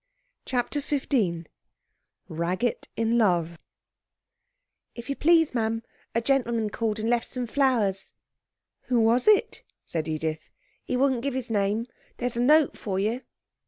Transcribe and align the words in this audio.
CHAPTER 0.45 0.79
XV 0.81 1.45
Raggett 2.27 2.87
in 2.95 3.19
Love 3.19 3.59
'If 4.95 5.11
you 5.11 5.15
please, 5.15 5.53
ma'am 5.53 5.83
a 6.15 6.21
gentleman 6.21 6.71
called 6.71 6.97
and 6.97 7.07
left 7.07 7.27
some 7.27 7.45
flowers.' 7.45 8.15
'Who 8.85 8.99
was 9.03 9.27
it?' 9.27 9.61
said 9.85 10.07
Edith. 10.07 10.49
'He 10.85 10.97
wouldn't 10.97 11.21
give 11.21 11.35
his 11.35 11.51
name. 11.51 11.85
There's 12.17 12.35
a 12.35 12.41
note 12.41 12.75
for 12.79 12.97
you.' 12.97 13.21